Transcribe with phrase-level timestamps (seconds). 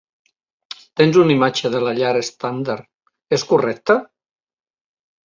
[1.01, 2.87] Tens una imatge de la llar estàndard,
[3.39, 3.99] és correcte?